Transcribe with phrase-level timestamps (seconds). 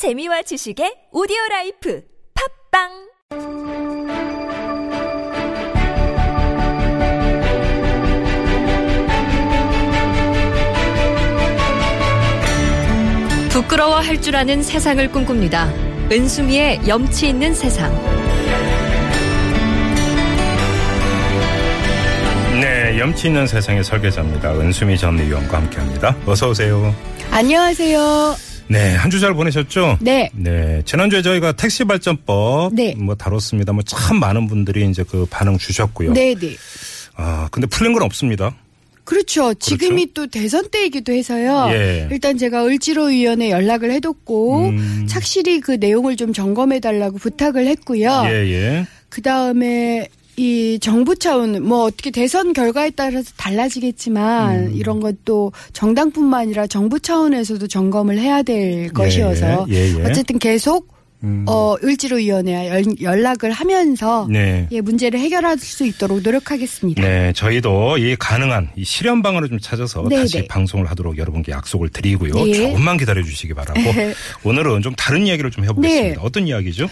[0.00, 2.02] 재미와 지식의 오디오 라이프
[2.72, 2.88] 팟빵
[13.50, 15.70] 부끄러워할 줄 아는 세상을 꿈꿉니다.
[16.10, 17.92] 은수미의 염치 있는 세상.
[22.58, 24.58] 네, 염치 있는 세상의 설계자입니다.
[24.58, 26.16] 은수미 전 의원과 함께합니다.
[26.24, 26.94] 어서 오세요.
[27.30, 28.49] 안녕하세요.
[28.70, 29.98] 네, 한 주 잘 보내셨죠?
[30.00, 30.30] 네.
[30.32, 32.94] 네, 지난주에 저희가 택시 발전법 네.
[32.96, 33.72] 뭐 다뤘습니다.
[33.72, 36.12] 뭐 참 많은 분들이 이제 그 반응 주셨고요.
[36.12, 36.54] 네, 네.
[37.16, 38.54] 아, 근데 풀린 건 없습니다.
[39.04, 39.52] 그렇죠.
[39.54, 41.66] 지금이 또 대선 때이기도 해서요.
[41.72, 42.06] 예.
[42.12, 45.06] 일단 제가 을지로위원회 연락을 해뒀고 음.
[45.08, 48.22] 착실히 그 내용을 좀 점검해 달라고 부탁을 했고요.
[48.26, 48.86] 예, 예.
[49.08, 50.06] 그 다음에
[50.40, 54.72] 이 정부 차원 뭐 어떻게 대선 결과에 따라서 달라지겠지만 음.
[54.74, 60.02] 이런 것도 정당뿐만 아니라 정부 차원에서도 점검을 해야 될 것이어서 예, 예.
[60.02, 60.88] 어쨌든 계속
[61.22, 61.44] 음.
[61.46, 64.66] 어 을지로 위원회 연락을 하면서 네.
[64.70, 67.02] 예 문제를 해결할 수 있도록 노력하겠습니다.
[67.02, 70.46] 네, 저희도 이 가능한 이 실현 방안을 좀 찾아서 네, 다시 네.
[70.46, 72.32] 방송을 하도록 여러분께 약속을 드리고요.
[72.46, 72.54] 네.
[72.54, 73.78] 조금만 기다려 주시기 바라고
[74.44, 76.14] 오늘은 좀 다른 이야기를 좀 해보겠습니다.
[76.14, 76.16] 네.
[76.18, 76.88] 어떤 이야기죠?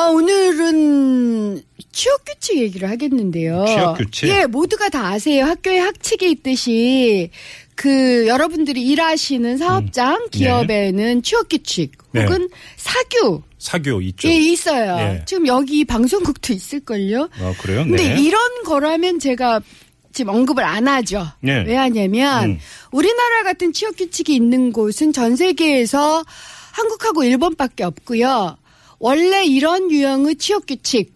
[0.00, 3.64] 아, 오늘은 취업 규칙 얘기를 하겠는데요.
[3.66, 4.28] 취업 규칙?
[4.28, 5.44] 예, 모두가 다 아세요.
[5.44, 7.30] 학교에 학칙이 있듯이
[7.74, 12.06] 그 여러분들이 일하시는 사업장 기업에는 취업 규칙 음.
[12.12, 12.22] 네.
[12.24, 14.28] 혹은 사규 사교 있죠.
[14.28, 14.96] 예, 있어요.
[14.98, 15.24] 예.
[15.26, 17.28] 지금 여기 방송국도 있을걸요.
[17.40, 17.84] 아, 그래요?
[17.84, 18.22] 근데 네.
[18.22, 19.60] 이런 거라면 제가
[20.12, 21.26] 지금 언급을 안 하죠.
[21.40, 21.64] 네.
[21.66, 22.58] 왜 하냐면 음.
[22.92, 26.24] 우리나라 같은 취업 규칙이 있는 곳은 전 세계에서
[26.72, 28.56] 한국하고 일본밖에 없고요.
[28.98, 31.14] 원래 이런 유형의 취업 규칙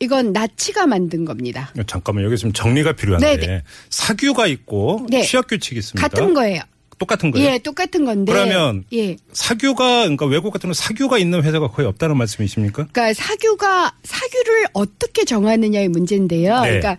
[0.00, 1.72] 이건 나치가 만든 겁니다.
[1.86, 3.62] 잠깐만 여기 좀 정리가 필요한데 네, 네.
[3.90, 5.22] 사규가 있고 네.
[5.22, 6.06] 취업 규칙이 있습니다.
[6.06, 6.60] 같은 거예요.
[6.98, 7.48] 똑같은 거예요.
[7.50, 8.32] 예, 똑같은 건데.
[8.32, 9.16] 그러면 예.
[9.32, 12.86] 사규가 그러니까 외국 같은 경우 사규가 있는 회사가 거의 없다는 말씀이십니까?
[12.92, 16.60] 그러니까 사규가 사규를 어떻게 정하느냐의 문제인데요.
[16.60, 16.80] 네.
[16.80, 16.96] 그러니까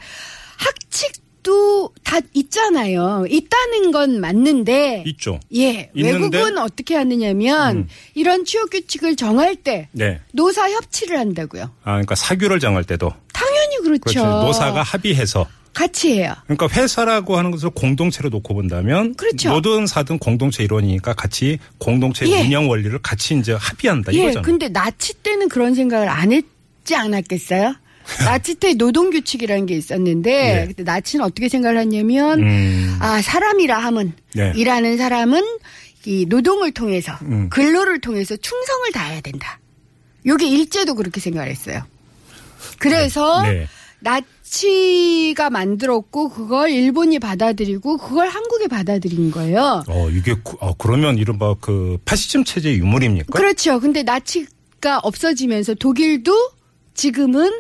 [0.58, 3.26] 학칙 도다 있잖아요.
[3.30, 5.40] 있다는 건 맞는데 있죠.
[5.56, 6.38] 예, 있는데?
[6.38, 7.88] 외국은 어떻게 하느냐면 음.
[8.16, 10.20] 이런 취업 규칙을 정할 때 네.
[10.34, 11.66] 노사 협치를 한다고요.
[11.84, 14.02] 아 그러니까 사규를 정할 때도 당연히 그렇죠.
[14.02, 14.26] 그렇죠.
[14.26, 16.34] 노사가 합의해서 같이 해요.
[16.48, 19.52] 그러니까 회사라고 하는 것을 공동체로 놓고 본다면 그렇죠.
[19.52, 22.42] 모든 사든 공동체 일원이니까 같이 공동체 예.
[22.42, 24.42] 운영 원리를 같이 이제 합의한다 예, 이거잖아요.
[24.42, 27.76] 근데 나치 때는 그런 생각을 안 했지 않았겠어요?
[28.26, 30.68] 나치 때 노동 규칙이라는 게 있었는데 예.
[30.68, 32.98] 그때 나치는 어떻게 생각을 했냐면 음.
[33.00, 34.54] 아 사람이라 함은 네.
[34.56, 35.44] 일하는 사람은
[36.06, 37.50] 이 노동을 통해서 음.
[37.50, 39.60] 근로를 통해서 충성을 다해야 된다.
[40.26, 41.82] 요게 일제도 그렇게 생각을 했어요.
[42.80, 43.68] 그래서 네.
[44.02, 49.84] 나치가 만들었고 그걸 일본이 받아들이고 그걸 한국에 받아들인 거예요.
[49.88, 53.28] 어 이게 구- 어, 그러면 이른바 그 파시즘 체제의 유물입니까?
[53.34, 53.80] 그렇죠.
[53.80, 56.34] 근데 나치가 없어지면서 독일도
[56.94, 57.52] 지금은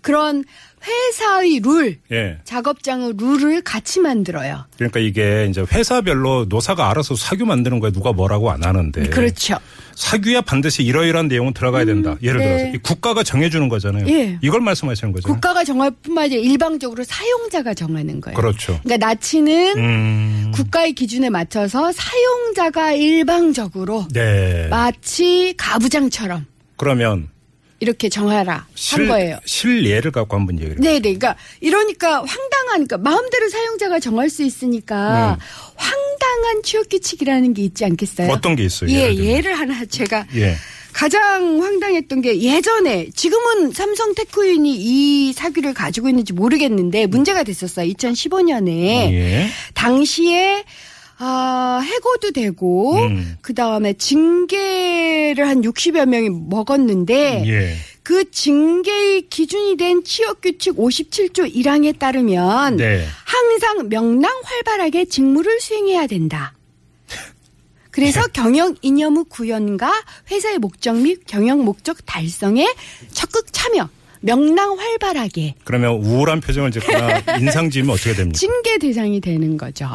[0.00, 0.44] 그런
[0.86, 2.38] 회사의 룰, 예.
[2.44, 4.64] 작업장의 룰을 같이 만들어요.
[4.76, 9.58] 그러니까 이게 이제 회사별로 노사가 알아서 사규 만드는 거에 누가 뭐라고 안 하는데 그렇죠.
[9.96, 12.16] 사규야 반드시 이러이러한 내용은 들어가야 된다.
[12.22, 12.46] 예를 네.
[12.46, 14.06] 들어서 이 국가가 정해주는 거잖아요.
[14.08, 14.38] 예.
[14.40, 15.26] 이걸 말씀하시는 거죠.
[15.26, 18.36] 국가가 정할 뿐만 아니라 일방적으로 사용자가 정하는 거예요.
[18.36, 18.78] 그렇죠.
[18.84, 20.52] 그러니까 나치는 음.
[20.54, 24.68] 국가의 기준에 맞춰서 사용자가 일방적으로 네.
[24.68, 27.28] 마치 가부장처럼 그러면
[27.80, 29.38] 이렇게 정하라 실, 한 거예요.
[29.44, 30.76] 실예를 갖고 한번 얘기를.
[30.80, 31.00] 네, 네.
[31.00, 35.38] 그러니까 이러니까 황당하니까 마음대로 사용자가 정할 수 있으니까
[35.76, 38.30] 황당한 취업 규칙이라는 게 있지 않겠어요?
[38.30, 38.90] 어떤 게 있어요?
[38.90, 40.56] 예, 예를 하나 제가 예.
[40.92, 47.88] 가장 황당했던 게 예전에 지금은 삼성 테크윈이 이 사규를 가지고 있는지 모르겠는데 문제가 됐었어요.
[47.92, 48.68] 2015년에
[49.12, 49.48] 예.
[49.74, 50.64] 당시에
[51.20, 53.36] 아, 해고도 되고 음.
[53.40, 57.74] 그다음에 징계를 한 60여 명이 먹었는데 예.
[58.04, 63.04] 그 징계의 기준이 된 취업 규칙 57조 1항에 따르면 네.
[63.24, 66.54] 항상 명랑 활발하게 직무를 수행해야 된다.
[67.90, 68.28] 그래서 네.
[68.32, 69.92] 경영 이념 의 구현과
[70.30, 72.66] 회사의 목적 및 경영 목적 달성에
[73.12, 73.88] 적극 참여,
[74.20, 78.38] 명랑 활발하게 그러면 우울한 표정을 짓거나 인상 지으면 어떻게 됩니까?
[78.38, 79.86] 징계 대상이 되는 거죠.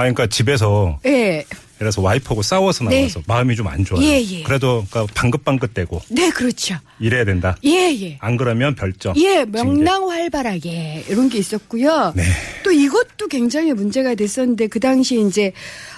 [0.00, 1.44] 아, 그러니까 집에서 예.
[1.78, 3.00] 들어서 와이프하고 싸워서 네.
[3.00, 4.04] 나와서 마음이 좀 안 좋아요.
[4.04, 4.42] 예, 예.
[4.42, 6.76] 그래도 그러니까 방긋방긋대고 네, 그렇죠.
[6.98, 7.56] 이래야 된다.
[7.64, 8.18] 예, 예.
[8.20, 9.14] 안 그러면 별점.
[9.16, 9.62] 예, 징계.
[9.62, 12.12] 명랑 활발하게 이런 게 있었고요.
[12.16, 12.22] 네.
[12.64, 15.52] 또 이것도 굉장히 문제가 됐었는데 그 당시 이제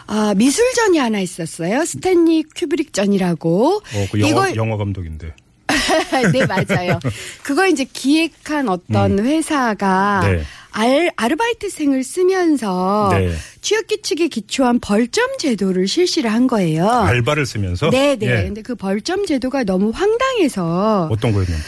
[0.07, 1.85] 아, 미술전이 하나 있었어요.
[1.85, 3.77] 스탠리 큐브릭전이라고.
[3.77, 5.35] 어, 그 영화, 영화 감독인데.
[6.33, 7.01] 네, 맞아요.
[7.43, 10.43] 그거 이제 기획한 어떤 회사가 네.
[10.73, 13.33] 알, 아르바이트생을 쓰면서 네.
[13.61, 16.89] 취업 규칙에 기초한 벌점 제도를 실시를 한 거예요.
[16.89, 18.27] 알바를 쓰면서 네, 네.
[18.27, 18.43] 예.
[18.45, 21.63] 근데 그 벌점 제도가 너무 황당해서 어떤 거였는데?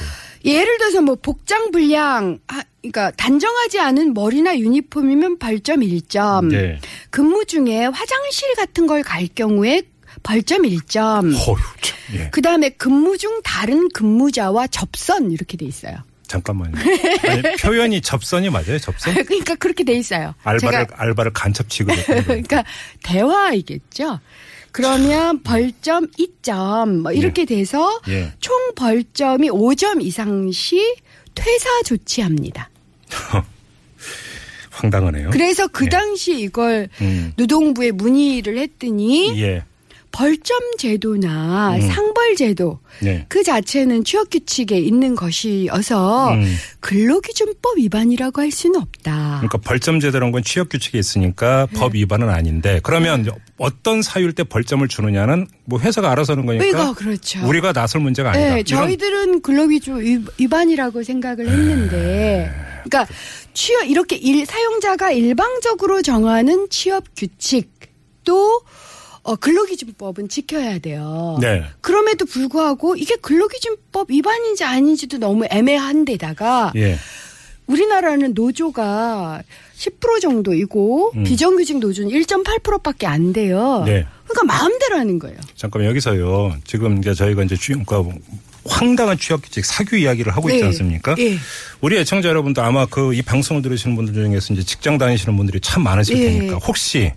[0.45, 6.47] 예를 들어서 뭐 복장 불량, 아, 그러니까 단정하지 않은 머리나 유니폼이면 벌점 1점.
[6.51, 6.79] 네.
[7.11, 9.83] 근무 중에 화장실 같은 걸 갈 경우에
[10.23, 11.35] 벌점 1점.
[11.35, 11.99] 어휴, 참.
[12.15, 12.29] 예.
[12.31, 15.97] 그 다음에 근무 중 다른 근무자와 접선 이렇게 돼 있어요.
[16.27, 16.73] 잠깐만요.
[17.29, 18.79] 아니, 표현이 접선이 맞아요?
[18.79, 19.15] 접선?
[19.15, 20.35] 그러니까 그렇게 돼 있어요.
[20.43, 22.65] 알바를 제가 알바를 간첩 취급했 그러니까
[23.03, 24.21] 대화이겠죠.
[24.73, 28.33] 그러면 벌점 2점 뭐 이렇게 돼서 예.
[28.41, 30.97] 총 벌점이 5점 이상 시
[31.35, 32.71] 퇴사 조치합니다.
[34.71, 35.31] 황당하네요.
[35.31, 35.89] 그래서 그 예.
[35.89, 37.33] 당시 이걸 음.
[37.37, 39.63] 노동부에 문의를 했더니 예.
[40.15, 41.81] 벌점 제도나 음.
[41.81, 43.27] 상벌 제도 네.
[43.29, 46.57] 그 자체는 취업 규칙에 있는 것이어서 음.
[46.79, 49.39] 근로기준법 위반이라고 할 수는 없다.
[49.41, 51.81] 그러니까 벌점 제도란 건 취업 규칙에 있으니까 네.
[51.81, 53.27] 법 위반은 아닌데 그러면
[53.59, 57.45] 어떤 사유일 때 벌점을 주느냐는 뭐 회사가 알아서 하는 거니까 이거 그렇죠.
[57.45, 58.55] 우리가 나설 문제가 아니다.
[58.55, 62.53] 네, 이런- 저희들은 근로기준 위- 위반이라고 생각을 했는데,
[62.85, 63.13] 그러니까
[63.53, 68.61] 취업 이렇게 일 사용자가 일방적으로 정하는 취업 규칙도
[69.25, 71.39] 어, 근로기준법은 지켜야 돼요.
[71.41, 71.65] 네.
[71.81, 76.97] 그럼에도 불구하고 이게 근로기준법 위반인지 아닌지도 너무 애매한데다가 예.
[77.67, 79.43] 우리나라는 노조가
[79.79, 81.23] 10% 정도이고 음.
[81.25, 83.83] 비정규직 노조는 1.8%밖에 안 돼요.
[83.87, 84.07] 네.
[84.27, 85.37] 그러니까 마음대로 하는 거예요.
[85.57, 86.57] 잠깐만 여기서요.
[86.65, 88.05] 지금 이제 저희가 이제 취, 그러니까
[88.67, 90.67] 황당한 취업 규칙 사규 이야기를 하고 있지 네.
[90.67, 91.15] 않습니까?
[91.19, 91.37] 예.
[91.81, 95.83] 우리 애청자 여러분도 아마 그 이 방송을 들으시는 분들 중에서 이제 직장 다니시는 분들이 참
[95.83, 96.25] 많으실 예.
[96.31, 97.13] 테니까 혹시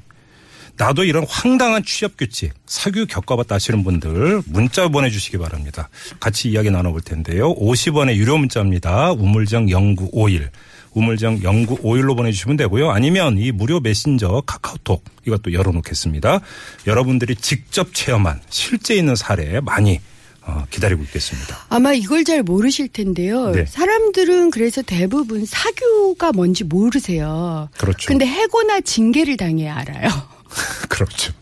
[0.77, 5.89] 나도 이런 황당한 취업 규칙 사규 겪어봤다 하시는 분들 문자 보내주시기 바랍니다.
[6.19, 7.55] 같이 이야기 나눠볼 텐데요.
[7.55, 9.11] 50원의 유료 문자입니다.
[9.13, 10.49] 우물정 0951.
[10.93, 12.91] 우물정 0951로 보내주시면 되고요.
[12.91, 16.41] 아니면 이 무료 메신저 카카오톡 이것도 열어놓겠습니다.
[16.87, 19.99] 여러분들이 직접 체험한 실제 있는 사례 많이
[20.41, 21.57] 어, 기다리고 있겠습니다.
[21.69, 23.51] 아마 이걸 잘 모르실 텐데요.
[23.51, 23.65] 네.
[23.65, 27.67] 사람들은 그래서 대부분 사교가 뭔지 모르세요.
[27.77, 28.07] 그렇죠.
[28.07, 30.36] 근데 해고나 징계를 당해야 알아요.
[30.89, 31.33] 그렇죠.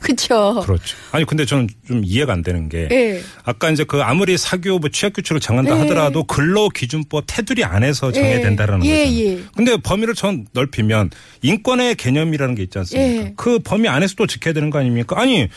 [0.00, 0.62] 그렇죠.
[0.64, 0.96] 그렇죠.
[1.12, 3.20] 아니 근데 저는 좀 이해가 안 되는 게 예.
[3.44, 5.80] 아까 이제 그 아무리 사교 뭐 취업 규칙을 정한다 예.
[5.80, 8.40] 하더라도 근로 기준법 테두리 안에서 정해야 예.
[8.40, 9.16] 된다라는 예, 거죠.
[9.16, 9.42] 예.
[9.56, 11.10] 근데 범위를 전 넓히면
[11.42, 13.24] 인권의 개념이라는 게 있지 않습니까?
[13.24, 13.32] 예.
[13.36, 15.20] 그 범위 안에서도 지켜야 되는 거 아닙니까?
[15.20, 15.48] 아니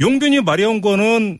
[0.00, 1.38] 용균이 말해온 거는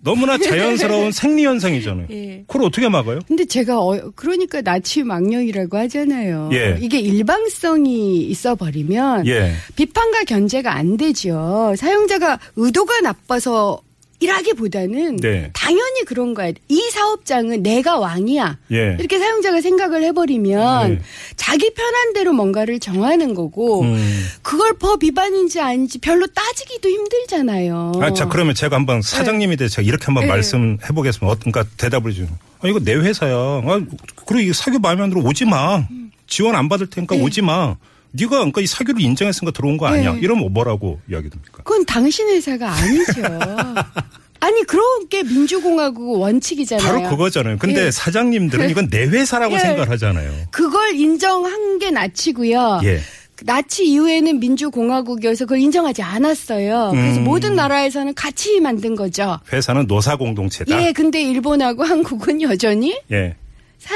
[0.00, 2.06] 너무나 자연스러운 생리 현상이잖아요.
[2.10, 2.44] 예.
[2.46, 3.20] 그걸 어떻게 막아요?
[3.26, 6.50] 근데 제가 어, 그러니까 나치 망령이라고 하잖아요.
[6.52, 6.78] 예.
[6.80, 9.52] 이게 일방성이 있어 버리면 예.
[9.76, 11.74] 비판과 견제가 안 되죠.
[11.76, 13.82] 사용자가 의도가 나빠서
[14.20, 15.50] 일하기보다는 네.
[15.52, 16.52] 당연히 그런 거야.
[16.68, 18.58] 이 사업장은 내가 왕이야.
[18.72, 18.96] 예.
[18.98, 21.00] 이렇게 사용자가 생각을 해버리면 네.
[21.36, 24.26] 자기 편한 대로 뭔가를 정하는 거고 음.
[24.42, 27.92] 그걸 법 위반인지 아닌지 별로 따지기도 힘들잖아요.
[28.00, 30.28] 아, 자, 그러면 제가 한번 사장님에 대해서 제가 이렇게 한번 네.
[30.28, 31.26] 말씀해 보겠습니다.
[31.26, 32.26] 어떤가 대답을 좀.
[32.60, 33.32] 아, 이거 내 회사야.
[33.34, 33.80] 아,
[34.26, 35.86] 그리고 이 사교 마음에 안 들어 오지 마.
[36.26, 37.22] 지원 안 받을 테니까 네.
[37.22, 37.76] 오지 마.
[38.18, 40.12] 네가 그러니까 이 사교를 인정했으니까 들어온 거 아니야.
[40.14, 40.20] 네.
[40.20, 41.58] 이러면 뭐라고 이야기 됩니까?
[41.64, 43.22] 그건 당신 회사가 아니죠.
[44.40, 46.86] 아니 그런 게 민주공화국 원칙이잖아요.
[46.86, 47.58] 바로 그거잖아요.
[47.58, 47.90] 근데 예.
[47.90, 49.58] 사장님들은 이건 내 회사라고 예.
[49.58, 50.32] 생각을 하잖아요.
[50.50, 52.80] 그걸 인정한 게 나치고요.
[52.84, 53.00] 예.
[53.44, 56.90] 나치 이후에는 민주공화국이어서 그걸 인정하지 않았어요.
[56.92, 57.24] 그래서 음.
[57.24, 59.38] 모든 나라에서는 같이 만든 거죠.
[59.52, 60.82] 회사는 노사 공동체다.
[60.82, 63.36] 예, 근데 일본하고 한국은 여전히 예.
[63.78, 63.94] 사,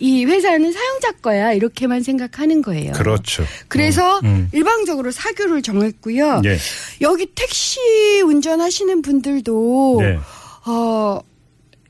[0.00, 2.92] 이 회사는 사용자 거야 이렇게만 생각하는 거예요.
[2.92, 3.44] 그렇죠.
[3.68, 4.50] 그래서 음, 음.
[4.52, 6.42] 일방적으로 사교를 정했고요.
[6.46, 6.58] 예.
[7.02, 7.78] 여기 택시
[8.22, 10.18] 운전하시는 분들도 네.
[10.66, 11.20] 어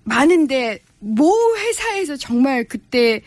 [0.02, 3.22] 많은데 모 회사에서 정말 그때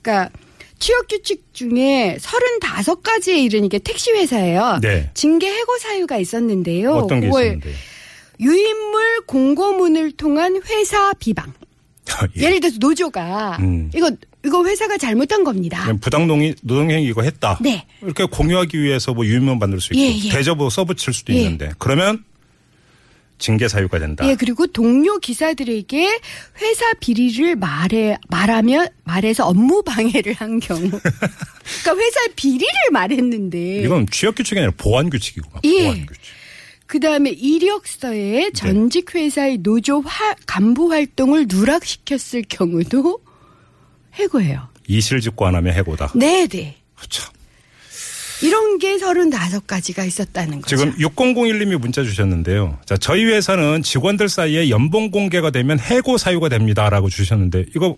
[0.00, 0.30] 그러니까
[0.78, 4.78] 취업 규칙 중에 35가지에 이른 이게 택시 회사예요.
[4.80, 5.10] 네.
[5.14, 6.92] 징계 해고 사유가 있었는데요.
[6.92, 7.72] 어떤 게 있었는데?
[8.40, 11.52] 유인물 공고문을 통한 회사 비방.
[12.36, 12.42] 예.
[12.42, 13.90] 예를 들어서 노조가 음.
[13.94, 14.10] 이거
[14.44, 15.82] 이거 회사가 잘못한 겁니다.
[15.82, 17.58] 그냥 부당 노동이 노동행위 이거 했다.
[17.60, 17.86] 네.
[18.02, 20.28] 이렇게 공유하기 위해서 뭐 유인문 만들 수 있고 예, 예.
[20.30, 21.38] 대저보 써붙일 수도 예.
[21.38, 22.24] 있는데 그러면
[23.38, 24.28] 징계 사유가 된다.
[24.28, 26.18] 예, 그리고 동료 기사들에게
[26.60, 30.80] 회사 비리를 말해 말하면 말해서 업무 방해를 한 경우.
[30.90, 35.82] 그러니까 회사 비리를 말했는데 이건 취업 규칙이 아니라 보안 규칙이고 예.
[35.84, 36.22] 보안 규칙.
[36.86, 43.20] 그다음에 이력서에 전직 회사의 노조 화- 간부 활동을 누락시켰을 경우도
[44.18, 44.68] 해고해요.
[44.86, 46.12] 이실직고 안 하면 해고다.
[46.14, 46.76] 네, 네.
[47.08, 47.30] 참.
[48.42, 50.76] 이런 게 35가지가 있었다는 거죠.
[50.76, 52.78] 지금 6001님이 문자 주셨는데요.
[52.86, 57.96] 자, 저희 회사는 직원들 사이에 연봉 공개가 되면 해고 사유가 됩니다라고 주셨는데 이거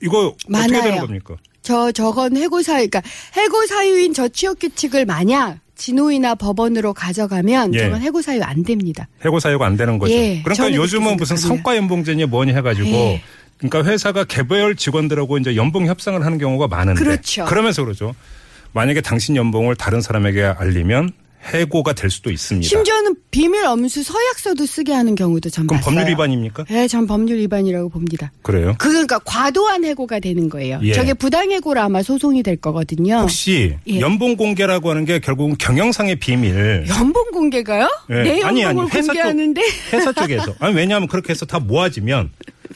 [0.00, 0.82] 이거 어떻게 많아요.
[0.82, 1.36] 되는 겁니까?
[1.62, 3.02] 저 저건 해고 사유, 그러니까
[3.36, 7.78] 해고 사유인 저 취업 규칙을 만약 진호이나 법원으로 가져가면 예.
[7.80, 9.08] 저건 해고 사유 안 됩니다.
[9.24, 10.14] 해고 사유가 안 되는 거죠.
[10.14, 11.36] 예, 그러니까 요즘은 무슨.
[11.36, 13.22] 성과 연봉제니 뭐니 해가지고 예.
[13.58, 17.44] 그러니까 회사가 개별 직원들하고 이제 연봉 협상을 하는 경우가 많은데 그렇죠.
[17.46, 18.14] 그러면서 그러죠.
[18.72, 21.12] 만약에 당신 연봉을 다른 사람에게 알리면
[21.44, 22.68] 해고가 될 수도 있습니다.
[22.68, 25.94] 심지어는 비밀 엄수 서약서도 쓰게 하는 경우도 전 그럼 봤어요.
[25.94, 26.64] 법률 위반입니까?
[26.68, 28.32] 네, 전 법률 위반이라고 봅니다.
[28.42, 28.74] 그래요.
[28.78, 30.80] 그, 그러니까 과도한 해고가 되는 거예요.
[30.82, 30.92] 예.
[30.92, 33.18] 저게 부당해고로 아마 소송이 될 거거든요.
[33.20, 34.00] 혹시 예.
[34.00, 36.84] 연봉 공개라고 하는 게 결국은 경영상의 비밀.
[36.88, 37.88] 연봉 공개가요?
[38.10, 38.14] 예.
[38.24, 40.54] 내 아니, 연봉을 아니, 회사 쪽- 공개하는데 회사 쪽에서.
[40.58, 42.30] 아니, 왜냐하면 그렇게 해서 다 모아지면,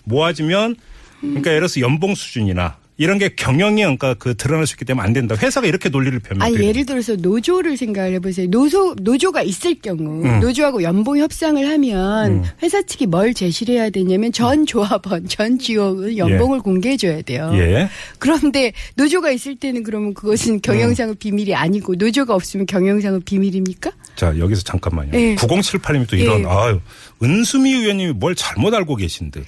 [0.04, 0.76] 모아지면,
[1.20, 5.14] 그러니까 예를 들어서 연봉 수준이나 이런 게 경영이 그러니까 그 드러날 수 있기 때문에 안
[5.14, 5.34] 된다.
[5.34, 6.46] 회사가 이렇게 논리를 펴면.
[6.46, 8.46] 어떻게 예를 들어서 노조를 생각을 해보세요.
[8.50, 10.40] 노조 노조가 있을 경우 음.
[10.40, 16.60] 노조하고 연봉 협상을 하면 회사 측이 뭘 제시를 해야 되냐면 전 조합원, 전 지역은 연봉을
[16.60, 17.50] 공개해줘야 돼요.
[17.54, 17.88] 예.
[18.18, 23.92] 그런데 노조가 있을 때는 그러면 그것은 경영상의 비밀이 아니고 노조가 없으면 경영상의 비밀입니까?
[24.14, 25.12] 자, 여기서 잠깐만요.
[25.14, 25.36] 예.
[25.36, 26.44] 9078님이 또 이런, 예.
[26.46, 26.80] 아유,
[27.22, 29.46] 은수미 의원님이 뭘 잘못 알고 계신 듯.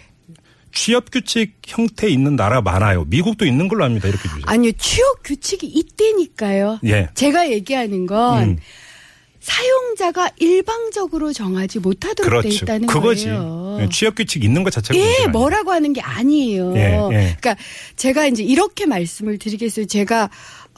[0.73, 3.05] 취업 규칙 형태 있는 나라 많아요.
[3.05, 4.09] 미국도 있는 걸로 압니다.
[4.09, 4.43] 이렇게 주죠.
[4.47, 6.81] 아니요 취업 규칙이 있다니까요.
[6.87, 7.09] 예.
[7.15, 8.57] 제가 얘기하는 건 음.
[9.41, 12.65] 사용자가 일방적으로 정하지 못하도록 돼 그렇죠.
[12.65, 13.27] 있다는 그거지.
[13.27, 13.79] 거예요.
[13.81, 15.27] 예, 취업 규칙 있는 것 자체가 예.
[15.27, 16.73] 뭐라고 하는 게 아니에요.
[16.77, 17.37] 예, 예.
[17.41, 17.57] 그러니까
[17.97, 19.87] 제가 이제 이렇게 말씀을 드리겠어요.
[19.87, 20.31] 제가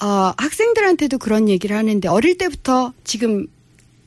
[0.03, 3.47] 어, 학생들한테도 그런 얘기를 하는데 어릴 때부터 지금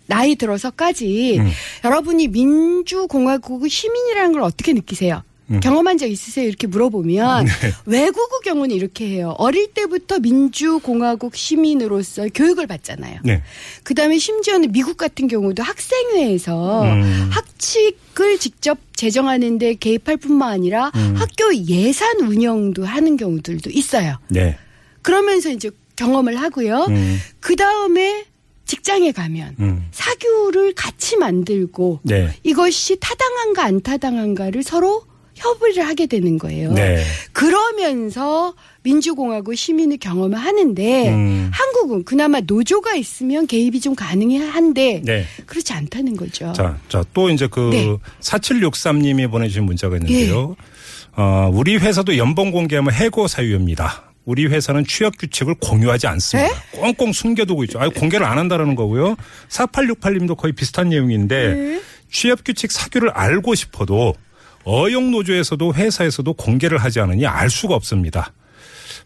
[0.08, 1.52] 나이 들어서까지 음.
[1.86, 5.22] 여러분이 민주공화국의 시민이라는 걸 어떻게 느끼세요?
[5.50, 5.60] 음.
[5.60, 6.48] 경험한 적 있으세요?
[6.48, 7.52] 이렇게 물어보면 네.
[7.86, 9.34] 외국의 경우는 이렇게 해요.
[9.38, 13.22] 어릴 때부터 민주공화국 시민으로서 교육을 받잖아요.
[13.24, 13.44] 네.
[13.84, 17.30] 그다음에 심지어는 미국 같은 경우도 학생회에서 음.
[17.32, 21.16] 학칙을 직접 제정하는데 개입할 뿐만 아니라 음.
[21.16, 24.18] 학교 예산 운영도 하는 경우들도 있어요.
[24.30, 24.58] 네.
[25.02, 26.88] 그러면서 이제 경험을 하고요.
[26.90, 27.18] 음.
[27.40, 28.26] 그 다음에
[28.66, 29.88] 직장에 가면 음.
[29.92, 32.34] 사교를 같이 만들고 네.
[32.44, 35.04] 이것이 타당한가 안 타당한가를 서로
[35.38, 36.74] 협의를 하게 되는 거예요.
[36.74, 37.04] 네.
[37.32, 38.54] 그러면서
[38.84, 41.50] 민주공화국 시민의 경험을 하는데 음.
[41.54, 45.26] 한국은 그나마 노조가 있으면 개입이 좀 가능한데 네.
[45.46, 46.54] 그렇지 않다는 거죠.
[46.54, 47.98] 자, 자, 또 이제 그 네.
[48.22, 50.56] 4763님이 보내주신 문자가 있는데요.
[50.58, 51.22] 예.
[51.22, 54.04] 어, 우리 회사도 연봉 공개하면 해고 사유입니다.
[54.26, 56.54] 우리 회사는 취업 규칙을 공유하지 않습니다.
[56.54, 56.80] 네?
[56.80, 57.80] 꽁꽁 숨겨두고 있죠.
[57.80, 59.16] 아유, 공개를 안 한다라는 거고요.
[59.50, 61.82] 4868님도 거의 비슷한 내용인데 네.
[62.12, 64.14] 취업 규칙 사규를 알고 싶어도
[64.68, 68.34] 어용 노조에서도 회사에서도 공개를 하지 않으니 알 수가 없습니다.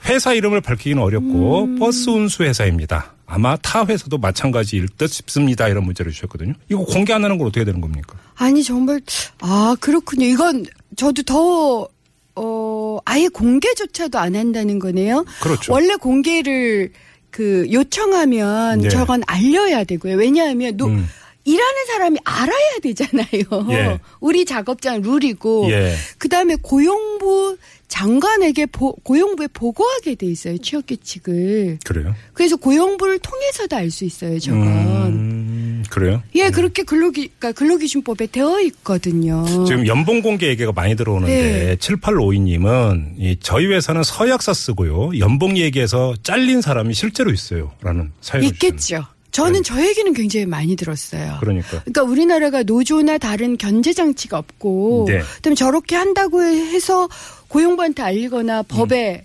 [0.06, 1.80] 회사 이름을 밝히기는 어렵고 음.
[1.80, 3.13] 버스 운수 회사입니다.
[3.27, 5.68] 아마 타 회사도 마찬가지일 듯 싶습니다.
[5.68, 6.53] 이런 문자를 주셨거든요.
[6.70, 8.18] 이거 공개 안 하는 건 어떻게 되는 겁니까?
[8.36, 9.01] 아니 정말
[9.39, 10.25] 아 그렇군요.
[10.25, 10.65] 이건
[10.96, 11.88] 저도 더
[12.36, 15.25] 어, 아예 공개조차도 안 한다는 거네요.
[15.41, 15.72] 그렇죠.
[15.72, 16.91] 원래 공개를
[17.30, 18.89] 그 요청하면 네.
[18.89, 20.18] 저건 알려야 되고요.
[20.18, 21.08] 왜냐하면 노, 음.
[21.43, 23.67] 일하는 사람이 알아야 되잖아요.
[23.71, 24.00] 예.
[24.19, 25.95] 우리 작업장 룰이고 예.
[26.17, 27.57] 그다음에 고용부
[27.88, 30.57] 장관에게 보- 고용부에 보고하게 돼 있어요.
[30.60, 31.79] 취업 규칙을.
[31.83, 32.15] 그래요?
[32.33, 34.39] 그래서 고용부를 통해서도 알 수 있어요.
[34.39, 34.62] 저건.
[35.07, 36.24] 음, 그래요?
[36.36, 39.43] 예, 그렇게 근로기, 그러니까 근로기준법에 되어 있거든요.
[39.67, 41.75] 지금 연봉 공개 얘기가 많이 들어오는데 네.
[41.75, 45.19] 7852 님은 이 저희 회사는 서약서 쓰고요.
[45.19, 47.74] 연봉 얘기해서 잘린 사람이 실제로 있어요.
[47.81, 48.69] 라는 사연을 주셨네요.
[48.71, 49.05] 있겠죠.
[49.32, 51.38] 저는 저 얘기는 굉장히 많이 들었어요.
[51.40, 51.82] 그러니까.
[51.82, 55.22] 그러니까 우리나라가 노조나 다른 견제 장치가 없고, 네.
[55.38, 57.08] 그다음에 저렇게 한다고 해서
[57.48, 59.24] 고용부한테 알리거나 법에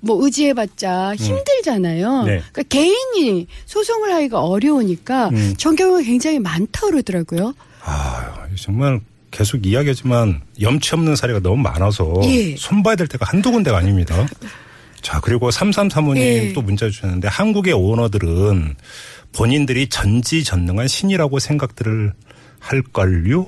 [0.00, 2.20] 뭐 의지해봤자 힘들잖아요.
[2.20, 2.26] 음.
[2.26, 2.42] 네.
[2.52, 5.54] 그러니까 개인이 소송을 하기가 어려우니까 음.
[5.56, 7.54] 전 경우가 굉장히 많다 그러더라고요.
[7.84, 12.54] 아, 정말 계속 이야기하지만 염치 없는 사례가 너무 많아서 예.
[12.56, 14.26] 손봐야 될 때가 한두 군데가 아닙니다.
[15.00, 16.52] 자, 그리고 3335님 예.
[16.52, 18.76] 또 문자 주셨는데 한국의 오너들은
[19.32, 22.12] 본인들이 전지전능한 신이라고 생각들을
[22.58, 23.46] 할 걸요?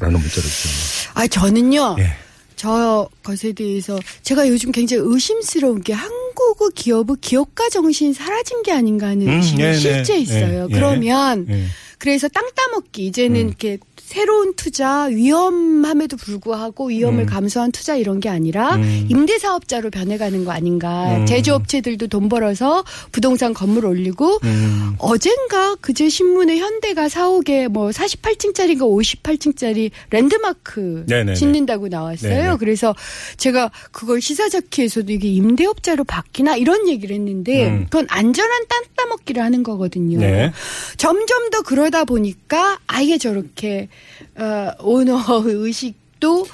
[0.00, 1.12] 라는 문자를 주셨네요.
[1.14, 1.96] 아 저는요.
[1.98, 2.12] 예.
[2.56, 9.06] 저 것에 대해서 제가 요즘 굉장히 의심스러운 게 한국의 기업의 기업가 정신이 사라진 게 아닌가
[9.06, 9.78] 하는 음, 의심이 네, 네.
[9.78, 10.66] 실제 있어요.
[10.68, 10.74] 예, 예.
[10.74, 11.64] 그러면 예.
[11.98, 13.48] 그래서 땅 따먹기 이제는 음.
[13.48, 13.78] 이렇게
[14.10, 17.26] 새로운 투자 위험함에도 불구하고 위험을 음.
[17.26, 19.06] 감수한 투자 이런 게 아니라 음.
[19.08, 21.16] 임대 사업자로 변해가는 거 아닌가.
[21.16, 21.26] 음.
[21.26, 24.96] 제조업체들도 돈 벌어서 부동산 건물 올리고 음.
[24.98, 31.34] 어젠가 그제 신문에 현대가 4억에 뭐 48층짜리인가 58층짜리 랜드마크 네네네.
[31.34, 32.34] 짓는다고 나왔어요.
[32.34, 32.56] 네네.
[32.58, 32.96] 그래서
[33.36, 37.84] 제가 그걸 시사자키에서도 이게 임대업자로 바뀌나 이런 얘기를 했는데 음.
[37.84, 40.18] 그건 안전한 땅 따먹기를 하는 거거든요.
[40.18, 40.50] 네.
[40.96, 43.88] 점점 더 그러다 보니까 아예 저렇게
[44.36, 46.46] 어, 오너 의식도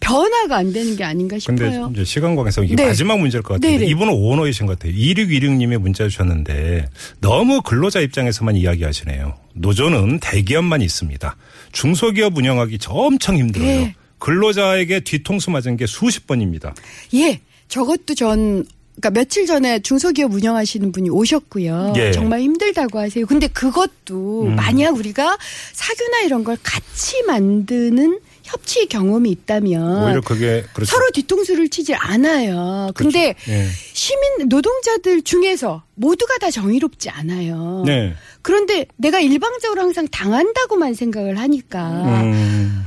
[0.00, 1.90] 변화가 안 되는 게 아닌가 근데 싶어요.
[1.92, 2.86] 이제 시간 관계상 이게 네.
[2.86, 3.90] 마지막 문제일 것 같은데 네네.
[3.90, 4.94] 이분은 오너이신 것 같아요.
[4.94, 6.88] 2616님이 문자 주셨는데
[7.20, 9.34] 너무 근로자 입장에서만 이야기하시네요.
[9.54, 11.36] 노조는 대기업만 있습니다.
[11.70, 13.66] 중소기업 운영하기 저 엄청 힘들어요.
[13.66, 13.94] 네.
[14.18, 16.74] 근로자에게 뒤통수 맞은 게 수십 번입니다.
[17.14, 18.64] 예, 저것도 전
[19.02, 21.94] 그러니까 며칠 전에 중소기업 운영하시는 분이 오셨고요.
[21.96, 22.06] 예.
[22.06, 22.12] 음.
[22.12, 23.26] 정말 힘들다고 하세요.
[23.26, 25.36] 근데 그것도 만약 우리가
[25.72, 30.90] 사규나 이런 걸 같이 만드는 협치 경험이 있다면 오히려 그게 그렇죠.
[30.90, 32.92] 서로 뒤통수를 치질 않아요.
[32.94, 33.66] 근데 예.
[33.92, 37.82] 시민 노동자들 중에서 모두가 다 정의롭지 않아요.
[37.84, 38.14] 네.
[38.40, 42.86] 그런데 내가 일방적으로 항상 당한다고만 생각을 하니까 음.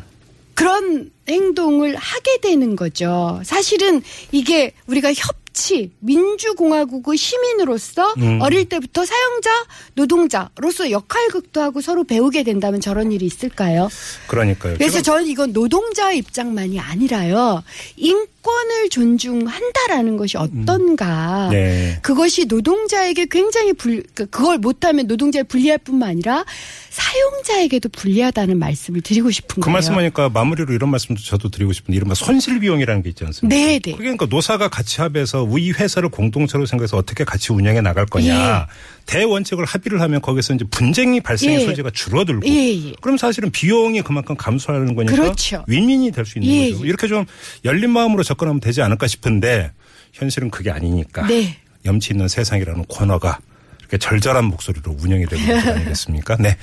[0.53, 3.41] 그런 행동을 하게 되는 거죠.
[3.43, 8.39] 사실은 이게 우리가 협 치, 민주공화국의 시민으로서 음.
[8.41, 9.49] 어릴 때부터 사용자,
[9.93, 13.89] 노동자로서 역할극도 하고 서로 배우게 된다면 저런 일이 있을까요?
[14.27, 14.75] 그러니까요.
[14.77, 17.63] 그래서 저는 이건 노동자 입장만이 아니라요.
[17.95, 21.49] 인 권을 존중한다라는 것이 어떤가.
[21.51, 21.97] 네.
[22.03, 26.45] 그것이 노동자에게 굉장히 불, 그- 그걸 못하면 노동자에 불리할 뿐만 아니라
[26.91, 29.73] 사용자에게도 불리하다는 말씀을 드리고 싶은 그 거예요.
[29.73, 33.55] 말씀하니까 마무리로 이런 말씀도 저도 드리고 싶은데 이른바 손실 비용이라는 게 있지 않습니까?
[33.55, 33.93] 네, 네.
[33.97, 38.67] 그러니까 노사가 같이 합해서 이 회사를 공동체로 생각해서 어떻게 같이 운영해 나갈 거냐.
[39.05, 41.65] 대원칙을 합의를 하면 거기서 이제 분쟁이 발생의 예.
[41.65, 42.47] 소지가 줄어들고.
[42.47, 42.93] 예, 예.
[43.01, 45.63] 그럼 사실은 비용이 그만큼 감소하는 거니까 그렇죠.
[45.67, 46.83] 윈윈이 될 수 있는 예, 거죠.
[46.83, 46.87] 예.
[46.89, 47.23] 이렇게 좀
[47.65, 49.71] 열린 마음으로 접근 하면 되지 않을까 싶은데
[50.13, 51.27] 현실은 그게 아니니까.
[51.27, 51.57] 네.
[51.85, 53.39] 염치 있는 세상이라는 코너가
[53.79, 56.37] 이렇게 절절한 목소리로 운영이 되고 있는 거 아니겠습니까?
[56.39, 56.57] 네.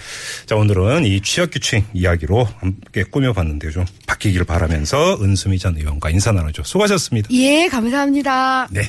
[0.47, 3.71] 자, 오늘은 이 취업규칙 이야기로 함께 꾸며봤는데요.
[3.71, 6.64] 좀 바뀌기를 바라면서 은수미 전 의원과 인사 나누죠.
[6.64, 7.29] 수고하셨습니다.
[7.33, 8.67] 예, 감사합니다.
[8.71, 8.83] 네.